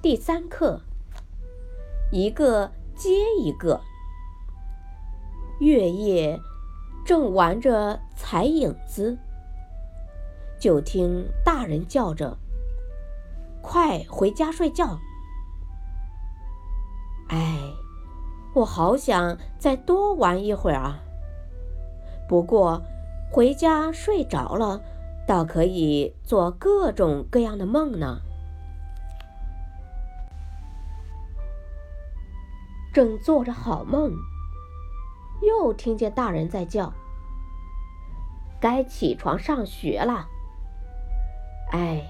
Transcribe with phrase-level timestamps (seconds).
[0.00, 0.80] 第三课，
[2.12, 3.80] 一个接一个。
[5.58, 6.40] 月夜
[7.04, 9.18] 正玩着踩影子，
[10.56, 12.38] 就听大人叫着
[13.60, 15.00] ：“快回家睡觉！”
[17.30, 17.58] 哎，
[18.54, 21.02] 我好想再多玩一会儿啊！
[22.28, 22.80] 不过
[23.32, 24.80] 回家睡着了，
[25.26, 28.20] 倒可以做各种各样的梦呢。
[32.98, 34.10] 正做着好梦，
[35.40, 36.92] 又听见大人在叫
[38.60, 40.26] ：“该起床上学了。”
[41.70, 42.02] 哎，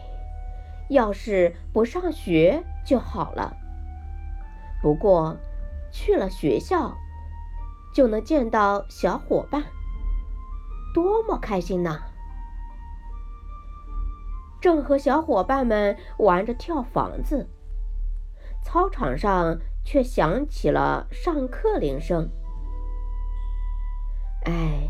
[0.88, 3.54] 要是不上学就好了。
[4.80, 5.36] 不过
[5.92, 6.96] 去了学校，
[7.94, 9.62] 就能见到小伙伴，
[10.94, 12.00] 多么开心呐！
[14.58, 17.46] 正和小伙伴们玩着跳房子，
[18.62, 19.58] 操场上。
[19.84, 22.28] 却响起了上课铃声。
[24.44, 24.86] 哎，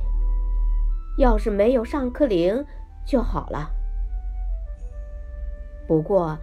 [1.18, 2.66] 要是没有上课铃
[3.06, 3.70] 就好了。
[5.86, 6.36] 不过，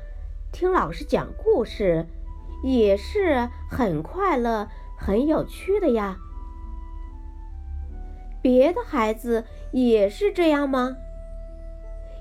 [0.54, 2.08] 听老师讲故事
[2.64, 6.16] 也是很快乐、很有趣的呀。
[8.42, 10.96] 别的孩子也是这样吗？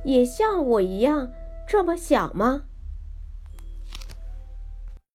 [0.02, 1.30] 也像我一样
[1.64, 2.62] 这么想吗？